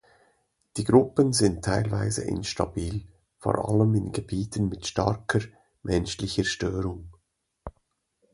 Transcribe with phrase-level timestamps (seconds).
[0.77, 3.03] Die Gruppen sind teilweise instabil,
[3.37, 5.41] vor allem in Gebieten mit starker
[5.83, 7.11] menschlicher Störung.